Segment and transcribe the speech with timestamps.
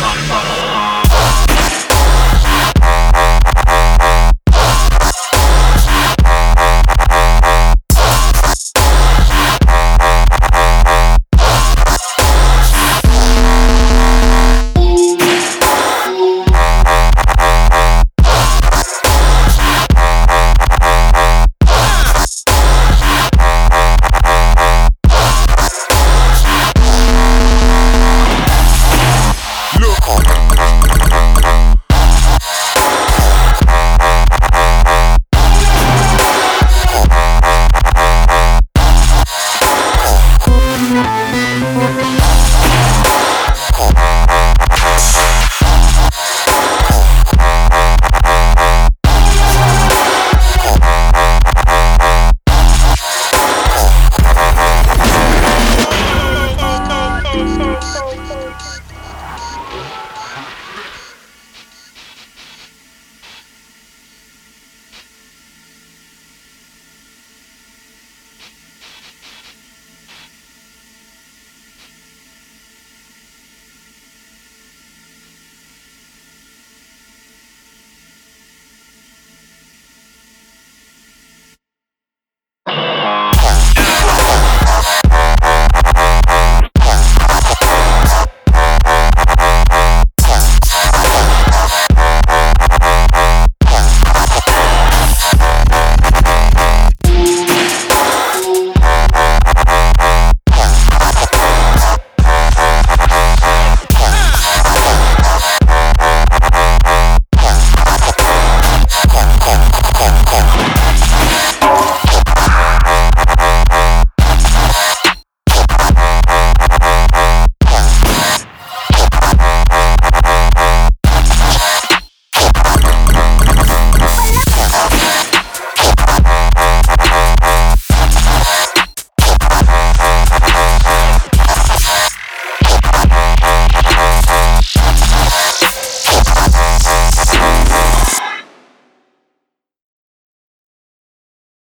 [0.00, 0.69] Fuck.